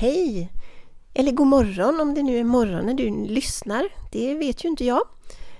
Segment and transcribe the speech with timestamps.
[0.00, 0.52] Hej!
[1.14, 3.88] Eller god morgon om det nu är morgon när du lyssnar.
[4.12, 5.08] Det vet ju inte jag.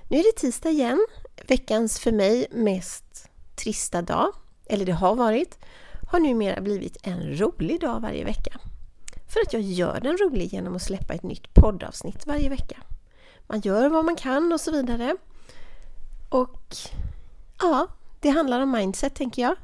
[0.09, 1.07] Nu är det tisdag igen.
[1.49, 4.33] Veckans för mig mest trista dag,
[4.67, 5.59] eller det har varit,
[6.11, 8.61] har numera blivit en rolig dag varje vecka.
[9.29, 12.77] För att jag gör den rolig genom att släppa ett nytt poddavsnitt varje vecka.
[13.47, 15.17] Man gör vad man kan och så vidare.
[16.29, 16.77] Och
[17.61, 17.87] ja,
[18.21, 19.57] det handlar om mindset tänker jag.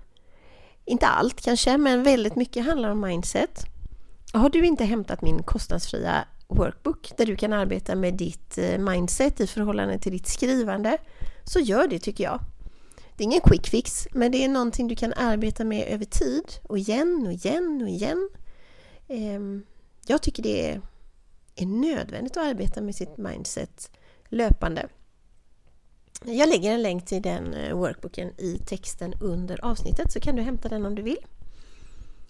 [0.85, 3.74] Inte allt kanske, men väldigt mycket handlar om mindset.
[4.35, 9.41] Har du inte hämtat min kostnadsfria workbook där du kan arbeta med ditt eh, mindset
[9.41, 10.99] i förhållande till ditt skrivande
[11.45, 12.41] så gör det tycker jag.
[13.17, 16.45] Det är ingen quick fix men det är någonting du kan arbeta med över tid
[16.63, 18.31] och igen och igen och igen.
[19.09, 19.63] Ehm,
[20.07, 20.81] jag tycker det
[21.55, 23.91] är nödvändigt att arbeta med sitt mindset
[24.29, 24.89] löpande.
[26.25, 30.43] Jag lägger en länk till den eh, workbooken i texten under avsnittet så kan du
[30.43, 31.27] hämta den om du vill.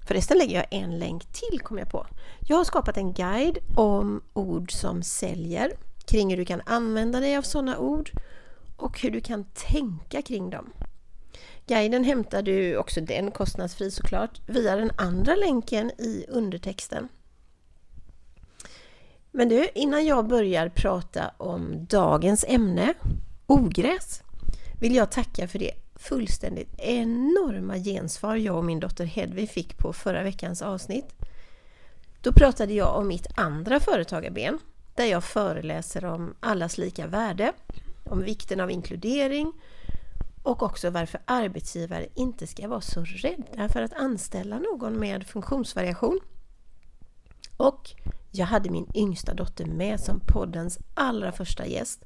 [0.07, 2.07] Förresten lägger jag en länk till kom jag på.
[2.49, 5.73] Jag har skapat en guide om ord som säljer,
[6.07, 8.11] kring hur du kan använda dig av sådana ord
[8.77, 10.73] och hur du kan tänka kring dem.
[11.67, 17.09] Guiden hämtar du, också den kostnadsfri såklart, via den andra länken i undertexten.
[19.31, 22.95] Men du, innan jag börjar prata om dagens ämne,
[23.47, 24.23] ogräs,
[24.81, 29.93] vill jag tacka för det fullständigt enorma gensvar jag och min dotter Hedvig fick på
[29.93, 31.15] förra veckans avsnitt.
[32.21, 34.59] Då pratade jag om mitt andra företagarben,
[34.95, 37.53] där jag föreläser om allas lika värde,
[38.05, 39.53] om vikten av inkludering
[40.43, 46.21] och också varför arbetsgivare inte ska vara så rädda för att anställa någon med funktionsvariation.
[47.57, 47.91] Och
[48.31, 52.05] jag hade min yngsta dotter med som poddens allra första gäst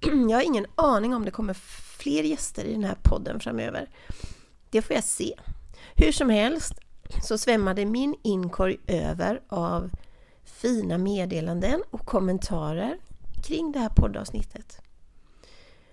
[0.00, 1.54] jag har ingen aning om det kommer
[1.98, 3.90] fler gäster i den här podden framöver.
[4.70, 5.34] Det får jag se.
[5.94, 6.72] Hur som helst
[7.22, 9.90] så svämmade min inkorg över av
[10.44, 12.98] fina meddelanden och kommentarer
[13.44, 14.80] kring det här poddavsnittet.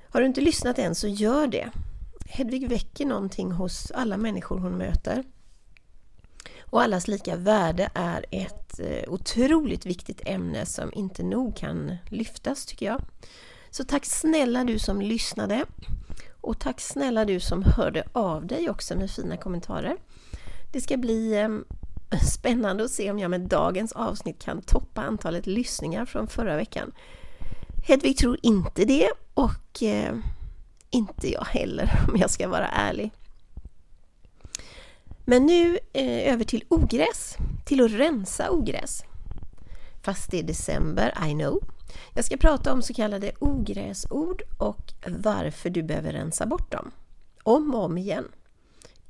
[0.10, 1.70] Har du inte lyssnat än så gör det.
[2.26, 5.24] Hedvig väcker någonting hos alla människor hon möter.
[6.60, 12.66] Och allas lika värde är ett eh, otroligt viktigt ämne som inte nog kan lyftas
[12.66, 13.02] tycker jag.
[13.76, 15.66] Så tack snälla du som lyssnade
[16.42, 19.98] och tack snälla du som hörde av dig också med fina kommentarer.
[20.74, 21.66] Det ska bli ehm,
[22.34, 26.92] spännande att se om jag med dagens avsnitt kan toppa antalet lyssningar från förra veckan.
[27.88, 30.16] Hedvig tror inte det och eh,
[30.90, 33.12] inte jag heller om jag ska vara ärlig.
[35.26, 39.04] Men nu eh, över till ogräs, till att rensa ogräs.
[40.04, 41.75] Fast det är december, I know.
[42.14, 46.92] Jag ska prata om så kallade ogräsord och varför du behöver rensa bort dem.
[47.44, 48.28] Om och om igen.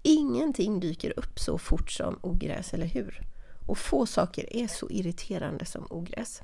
[0.02, 3.22] Ingenting dyker upp så fort som ogräs, eller hur?
[3.66, 6.42] Och få saker är så irriterande som ogräs.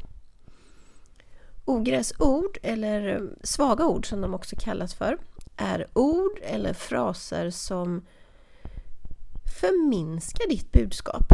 [1.65, 5.17] Ogräsord, eller svaga ord som de också kallas för,
[5.57, 8.05] är ord eller fraser som
[9.59, 11.25] förminskar ditt budskap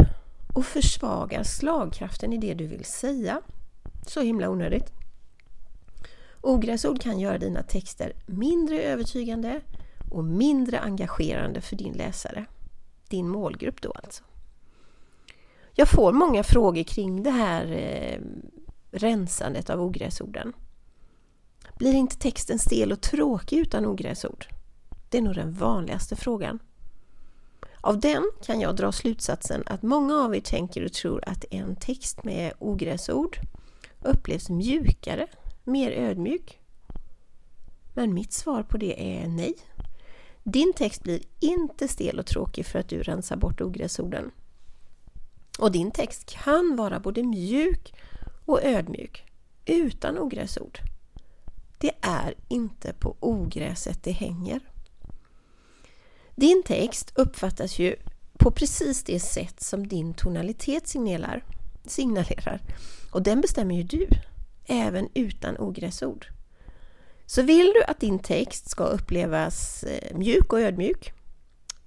[0.54, 3.40] och försvagar slagkraften i det du vill säga.
[4.06, 4.97] Så himla onödigt.
[6.48, 9.60] Ogräsord kan göra dina texter mindre övertygande
[10.10, 12.46] och mindre engagerande för din läsare.
[13.08, 14.24] Din målgrupp då alltså.
[15.72, 18.20] Jag får många frågor kring det här eh,
[18.90, 20.52] rensandet av ogräsorden.
[21.78, 24.46] Blir inte texten stel och tråkig utan ogräsord?
[25.08, 26.58] Det är nog den vanligaste frågan.
[27.80, 31.76] Av den kan jag dra slutsatsen att många av er tänker och tror att en
[31.76, 33.38] text med ogräsord
[34.02, 35.26] upplevs mjukare,
[35.68, 36.60] mer ödmjuk.
[37.94, 39.54] Men mitt svar på det är nej.
[40.42, 44.30] Din text blir inte stel och tråkig för att du rensar bort ogräsorden.
[45.58, 47.94] Och din text kan vara både mjuk
[48.44, 49.24] och ödmjuk
[49.66, 50.78] utan ogräsord.
[51.78, 54.60] Det är inte på ogräset det hänger.
[56.36, 57.96] Din text uppfattas ju
[58.38, 61.44] på precis det sätt som din tonalitet signalerar.
[61.84, 62.60] signalerar.
[63.12, 64.08] Och den bestämmer ju du,
[64.68, 66.26] även utan ogräsord.
[67.26, 71.12] Så vill du att din text ska upplevas eh, mjuk och ödmjuk,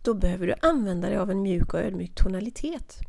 [0.02, 3.00] då behöver du använda dig av en mjuk och ödmjuk tonalitet.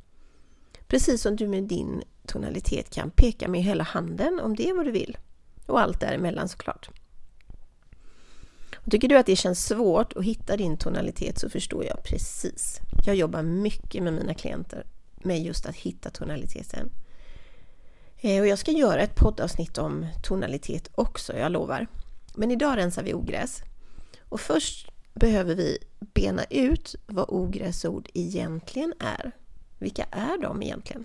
[0.87, 4.85] Precis som du med din tonalitet kan peka med hela handen om det är vad
[4.85, 5.17] du vill.
[5.67, 6.91] Och allt däremellan såklart.
[8.91, 12.79] Tycker du att det känns svårt att hitta din tonalitet så förstår jag precis.
[13.07, 14.87] Jag jobbar mycket med mina klienter
[15.23, 16.91] med just att hitta tonaliteten.
[18.25, 21.87] Eh, och jag ska göra ett poddavsnitt om tonalitet också, jag lovar.
[22.35, 23.63] Men idag rensar vi ogräs.
[24.29, 29.33] Och först behöver vi bena ut vad ogräsord egentligen är.
[29.79, 31.05] Vilka är de egentligen?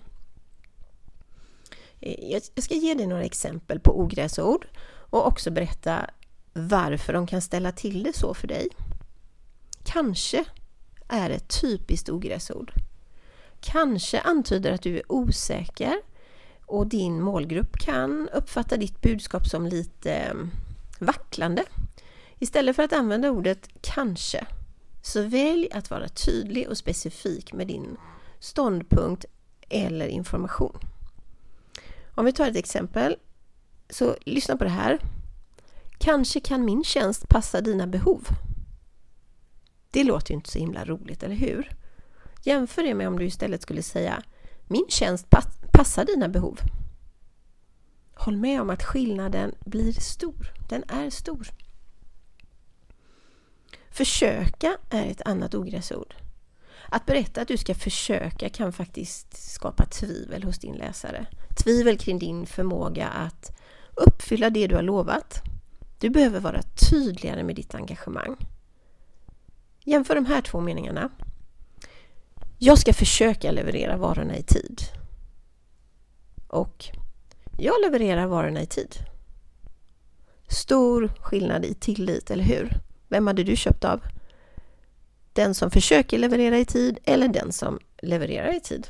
[2.00, 4.66] Eh, jag ska ge dig några exempel på ogräsord
[5.10, 6.10] och också berätta
[6.52, 8.68] varför de kan ställa till det så för dig.
[9.84, 10.44] Kanske
[11.08, 12.72] är ett typiskt ogräsord.
[13.60, 16.00] Kanske antyder att du är osäker
[16.68, 20.50] och din målgrupp kan uppfatta ditt budskap som lite mm,
[20.98, 21.64] vacklande.
[22.38, 24.46] Istället för att använda ordet kanske,
[25.02, 27.96] så välj att vara tydlig och specifik med din
[28.40, 29.24] ståndpunkt
[29.68, 30.78] eller information.
[32.14, 33.16] Om vi tar ett exempel,
[33.90, 34.98] så lyssna på det här.
[35.98, 38.28] Kanske kan min tjänst passa dina behov.
[39.90, 41.70] Det låter ju inte så himla roligt, eller hur?
[42.44, 44.22] Jämför det med om du istället skulle säga
[44.66, 45.30] Min tjänst
[45.78, 46.60] passar dina behov.
[48.14, 50.52] Håll med om att skillnaden blir stor.
[50.68, 51.48] Den är stor.
[53.90, 56.14] Försöka är ett annat ogräsord.
[56.88, 61.26] Att berätta att du ska försöka kan faktiskt skapa tvivel hos din läsare.
[61.64, 63.58] Tvivel kring din förmåga att
[63.94, 65.42] uppfylla det du har lovat.
[65.98, 68.36] Du behöver vara tydligare med ditt engagemang.
[69.84, 71.10] Jämför de här två meningarna.
[72.58, 74.97] Jag ska försöka leverera varorna i tid.
[76.48, 76.84] Och
[77.58, 78.96] jag levererar varorna i tid.
[80.48, 82.80] Stor skillnad i tillit, eller hur?
[83.08, 84.00] Vem hade du köpt av?
[85.32, 88.86] Den som försöker leverera i tid eller den som levererar i tid?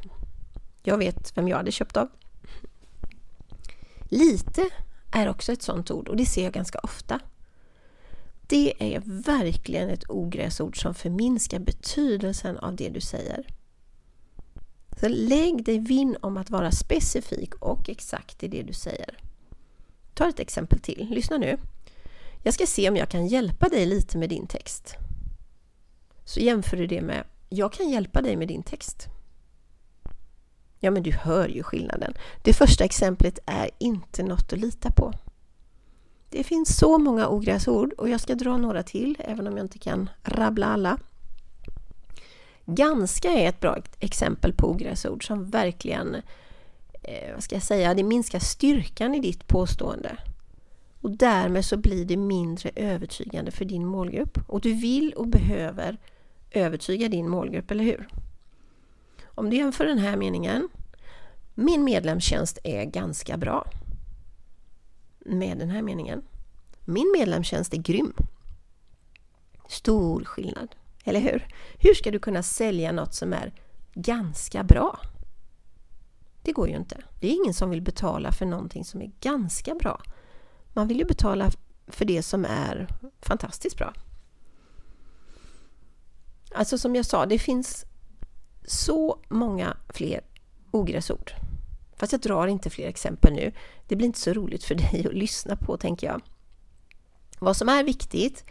[0.82, 2.08] Jag vet vem jag hade köpt av.
[4.08, 4.68] Lite
[5.12, 7.20] är också ett sånt ord och det ser jag ganska ofta.
[8.46, 13.46] Det är verkligen ett ogräsord som förminskar betydelsen av det du säger.
[15.00, 19.18] Så lägg dig vinn om att vara specifik och exakt i det du säger.
[20.14, 21.06] Ta ett exempel till.
[21.10, 21.58] Lyssna nu.
[22.42, 24.96] Jag ska se om jag kan hjälpa dig lite med din text.
[26.24, 29.08] Så jämför du det med Jag kan hjälpa dig med din text.
[30.80, 32.14] Ja, men du hör ju skillnaden.
[32.42, 35.12] Det första exemplet är inte något att lita på.
[36.30, 39.78] Det finns så många ogräsord och jag ska dra några till, även om jag inte
[39.78, 40.98] kan rabbla alla.
[42.70, 46.14] Ganska är ett bra exempel på ogräsord som verkligen,
[47.02, 50.16] eh, vad ska jag säga, det minskar styrkan i ditt påstående.
[51.00, 54.38] Och därmed så blir det mindre övertygande för din målgrupp.
[54.46, 55.98] Och du vill och behöver
[56.50, 58.08] övertyga din målgrupp, eller hur?
[59.24, 60.68] Om du jämför den här meningen.
[61.54, 63.70] Min medlemstjänst är ganska bra.
[65.18, 66.22] Med den här meningen.
[66.84, 68.12] Min medlemstjänst är grym.
[69.68, 70.74] Stor skillnad,
[71.08, 71.48] eller hur?
[71.78, 73.52] Hur ska du kunna sälja något som är
[73.94, 75.00] ganska bra?
[76.42, 77.00] Det går ju inte.
[77.20, 80.02] Det är ingen som vill betala för någonting som är ganska bra.
[80.72, 81.50] Man vill ju betala
[81.86, 82.88] för det som är
[83.20, 83.92] fantastiskt bra.
[86.54, 87.84] Alltså som jag sa, det finns
[88.64, 90.20] så många fler
[90.70, 91.32] ogräsord.
[91.96, 93.52] Fast jag drar inte fler exempel nu.
[93.86, 96.22] Det blir inte så roligt för dig att lyssna på, tänker jag.
[97.38, 98.44] Vad som är viktigt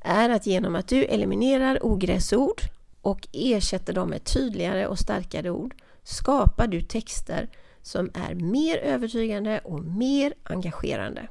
[0.00, 2.62] är att genom att du eliminerar ogräsord
[3.00, 7.48] och ersätter dem med tydligare och starkare ord skapar du texter
[7.82, 11.28] som är mer övertygande och mer engagerande.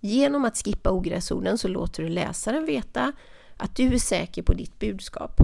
[0.00, 3.12] Genom att skippa ogräsorden så låter du läsaren veta
[3.56, 5.40] att du är säker på ditt budskap.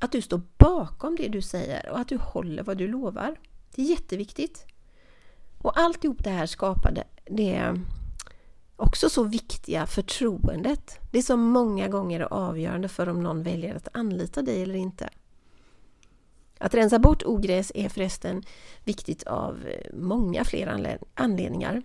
[0.00, 3.36] Att du står bakom det du säger och att du håller vad du lovar.
[3.74, 4.66] Det är jätteviktigt.
[5.58, 7.74] Och alltihop det här skapar det
[8.78, 10.98] också så viktiga förtroendet.
[11.10, 15.08] Det som många gånger är avgörande för om någon väljer att anlita dig eller inte.
[16.58, 18.42] Att rensa bort ogräs är förresten
[18.84, 21.82] viktigt av eh, många fler anledningar.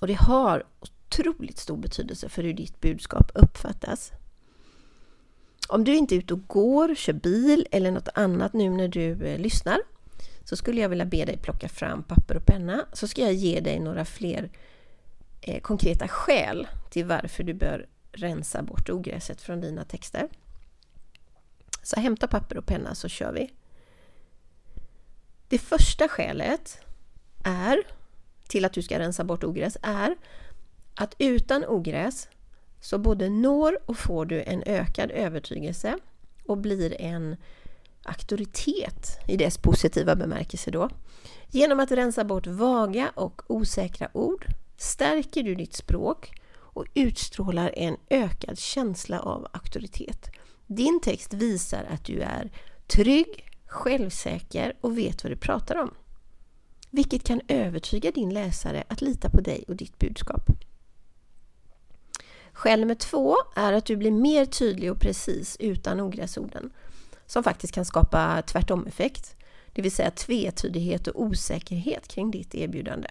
[0.00, 4.12] Och det har otroligt stor betydelse för hur ditt budskap uppfattas.
[5.68, 9.26] Om du inte är ute och går, kör bil eller något annat nu när du
[9.26, 9.78] eh, lyssnar
[10.44, 13.60] så skulle jag vilja be dig plocka fram papper och penna så ska jag ge
[13.60, 14.50] dig några fler eh,
[15.42, 20.28] Eh, konkreta skäl till varför du bör rensa bort ogräset från dina texter.
[21.82, 23.52] Så hämta papper och penna så kör vi.
[25.48, 26.78] Det första skälet
[27.44, 27.82] är
[28.48, 30.16] till att du ska rensa bort ogräs är
[30.94, 32.28] att utan ogräs
[32.80, 35.98] så både når och får du en ökad övertygelse
[36.46, 37.36] och blir en
[38.02, 40.90] auktoritet i dess positiva bemärkelse då.
[41.48, 44.46] Genom att rensa bort vaga och osäkra ord
[44.82, 50.30] stärker du ditt språk och utstrålar en ökad känsla av auktoritet.
[50.66, 52.52] Din text visar att du är
[52.86, 55.90] trygg, självsäker och vet vad du pratar om.
[56.90, 60.42] Vilket kan övertyga din läsare att lita på dig och ditt budskap.
[62.52, 66.72] Skäl nummer två är att du blir mer tydlig och precis utan ogräsorden
[67.26, 69.36] som faktiskt kan skapa tvärtom-effekt.
[69.72, 73.08] det vill säga tvetydighet och osäkerhet kring ditt erbjudande.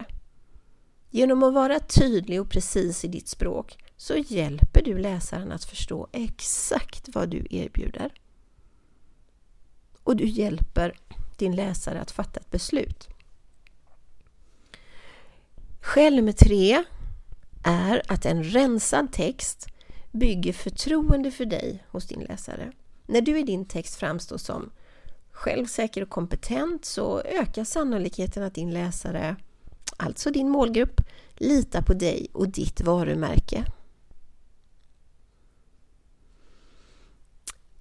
[1.14, 6.08] Genom att vara tydlig och precis i ditt språk så hjälper du läsaren att förstå
[6.12, 8.14] exakt vad du erbjuder.
[10.04, 11.00] Och du hjälper
[11.38, 13.10] din läsare att fatta ett beslut.
[15.82, 16.84] Skäl nummer tre
[17.64, 19.68] är att en rensad text
[20.12, 22.72] bygger förtroende för dig hos din läsare.
[23.06, 24.72] När du i din text framstår som
[25.32, 29.36] självsäker och kompetent så ökar sannolikheten att din läsare,
[30.02, 31.02] alltså din målgrupp,
[31.36, 33.66] litar på dig och ditt varumärke.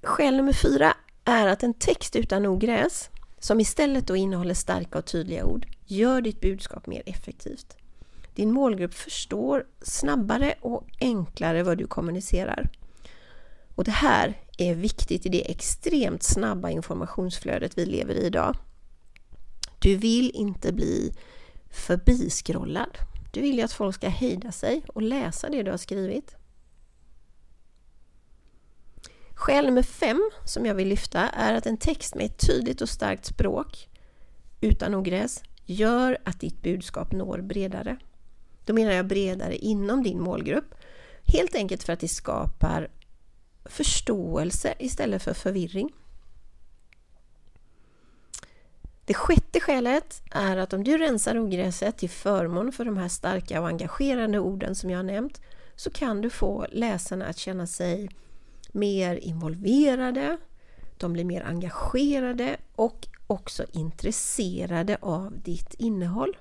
[0.03, 5.05] Skäl nummer fyra är att en text utan ogräs, som istället då innehåller starka och
[5.05, 7.77] tydliga ord, gör ditt budskap mer effektivt.
[8.35, 12.71] Din målgrupp förstår snabbare och enklare vad du kommunicerar.
[13.75, 18.57] Och det här är viktigt i det extremt snabba informationsflödet vi lever i idag.
[19.79, 21.13] Du vill inte bli
[21.71, 22.99] förbiskrollad.
[23.33, 26.37] Du vill ju att folk ska hejda sig och läsa det du har skrivit.
[29.35, 32.89] Skäl nummer fem som jag vill lyfta är att en text med ett tydligt och
[32.89, 33.89] starkt språk
[34.61, 37.99] utan ogräs gör att ditt budskap når bredare.
[38.65, 40.75] Då menar jag bredare inom din målgrupp.
[41.25, 42.91] Helt enkelt för att det skapar
[43.65, 45.93] förståelse istället för förvirring.
[49.11, 53.61] Det sjätte skälet är att om du rensar ogräset till förmån för de här starka
[53.61, 55.41] och engagerande orden som jag har nämnt
[55.77, 58.11] så kan du få läsarna att känna sig
[58.73, 60.39] mer involverade,
[60.97, 66.37] de blir mer engagerade och också intresserade av ditt innehåll.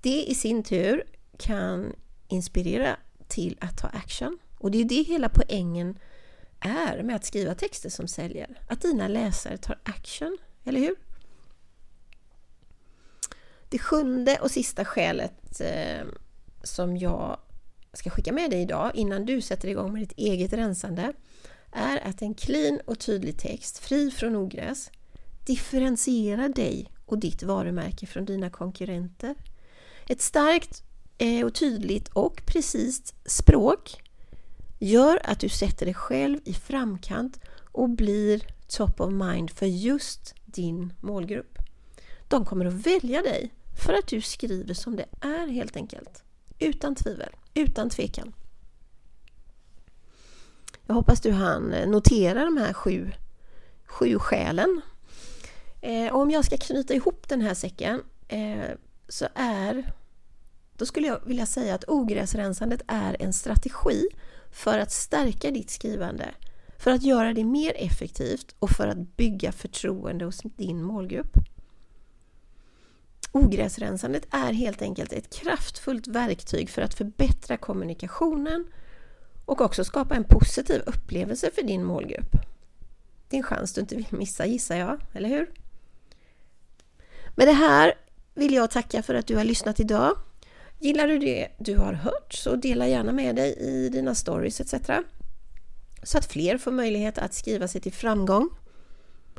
[0.00, 1.04] Det i sin tur
[1.38, 1.92] kan
[2.28, 2.96] inspirera
[3.26, 4.38] till att ta action.
[4.58, 5.98] Och det är det hela poängen
[6.60, 8.60] är med att skriva texter som säljer.
[8.68, 11.07] Att dina läsare tar action, eller hur?
[13.68, 16.06] Det sjunde och sista skälet eh,
[16.62, 17.38] som jag
[17.92, 21.12] ska skicka med dig idag innan du sätter igång med ditt eget rensande
[21.72, 24.90] är att en clean och tydlig text, fri från ogräs,
[25.46, 29.34] differentierar dig och ditt varumärke från dina konkurrenter.
[30.06, 30.82] Ett starkt
[31.18, 34.02] eh, och tydligt och precis språk
[34.78, 37.40] gör att du sätter dig själv i framkant
[37.72, 41.58] och blir top of mind för just din målgrupp.
[42.28, 46.22] De kommer att välja dig för att du skriver som det är helt enkelt.
[46.58, 48.32] Utan tvivel, utan tvekan.
[50.86, 53.10] Jag hoppas du hann eh, notera de här sju,
[53.86, 54.80] sju skälen.
[55.80, 58.70] Eh, om jag ska knyta ihop den här säcken eh,
[59.08, 59.92] så är
[60.76, 64.08] då skulle jag vilja säga att ogräsrensandet är en strategi
[64.50, 66.34] för att stärka ditt skrivande,
[66.78, 71.32] för att göra det mer effektivt och för att bygga förtroende hos din målgrupp.
[73.32, 78.66] Ogräsrensandet är helt enkelt ett kraftfullt verktyg för att förbättra kommunikationen
[79.44, 82.30] och också skapa en positiv upplevelse för din målgrupp.
[83.28, 85.50] Det är en chans du inte vill missa gissar jag, eller hur?
[87.36, 87.94] Med det här
[88.34, 90.18] vill jag tacka för att du har lyssnat idag.
[90.78, 94.74] Gillar du det du har hört så dela gärna med dig i dina stories etc.
[96.02, 98.48] Så att fler får möjlighet att skriva sig till framgång.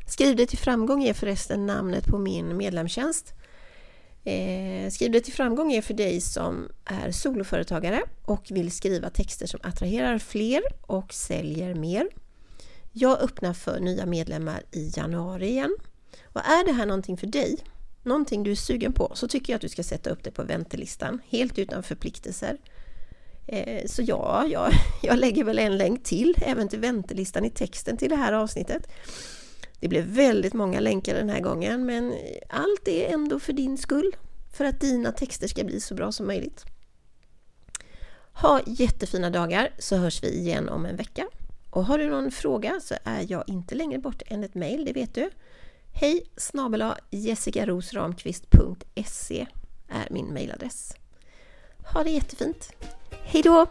[0.06, 3.34] Skriv dig till framgång är förresten namnet på min medlemstjänst.
[4.24, 9.46] Eh, skriv dig till framgång är för dig som är soloföretagare och vill skriva texter
[9.46, 12.08] som attraherar fler och säljer mer.
[12.92, 15.76] Jag öppnar för nya medlemmar i januari igen.
[16.24, 17.58] Och är det här någonting för dig
[18.02, 20.42] någonting du är sugen på så tycker jag att du ska sätta upp det på
[20.42, 22.56] väntelistan helt utan förpliktelser.
[23.46, 24.70] Eh, så ja, ja,
[25.02, 28.88] jag lägger väl en länk till även till väntelistan i texten till det här avsnittet.
[29.80, 32.14] Det blev väldigt många länkar den här gången men
[32.48, 34.16] allt är ändå för din skull.
[34.52, 36.64] För att dina texter ska bli så bra som möjligt.
[38.32, 41.26] Ha jättefina dagar så hörs vi igen om en vecka.
[41.70, 44.92] Och har du någon fråga så är jag inte längre bort än ett mejl, det
[44.92, 45.30] vet du.
[45.92, 49.46] Hej snabela jessikarosramqvist.se
[49.88, 50.94] är min mejladress.
[51.92, 52.72] Ha det jättefint!
[53.10, 53.66] Hejdå!